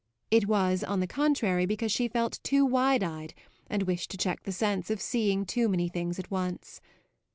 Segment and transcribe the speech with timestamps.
[0.31, 3.35] It was on the contrary because she felt too wide eyed
[3.67, 6.81] and wished to check the sense of seeing too many things at once.